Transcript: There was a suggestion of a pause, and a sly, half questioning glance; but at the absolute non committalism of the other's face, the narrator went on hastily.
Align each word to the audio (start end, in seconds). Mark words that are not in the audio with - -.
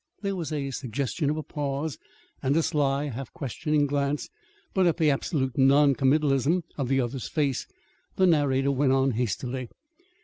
There 0.23 0.35
was 0.35 0.51
a 0.51 0.71
suggestion 0.71 1.29
of 1.29 1.37
a 1.37 1.43
pause, 1.43 1.99
and 2.41 2.57
a 2.57 2.63
sly, 2.63 3.09
half 3.09 3.31
questioning 3.33 3.85
glance; 3.85 4.31
but 4.73 4.87
at 4.87 4.97
the 4.97 5.11
absolute 5.11 5.59
non 5.59 5.93
committalism 5.93 6.63
of 6.75 6.87
the 6.89 6.99
other's 6.99 7.27
face, 7.27 7.67
the 8.15 8.25
narrator 8.25 8.71
went 8.71 8.93
on 8.93 9.11
hastily. 9.11 9.69